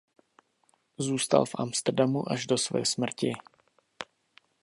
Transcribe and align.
Zůstal 0.97 1.45
v 1.45 1.55
Amsterdamu 1.59 2.31
až 2.31 2.47
do 2.47 2.57
své 2.57 2.85
smrti. 2.85 3.33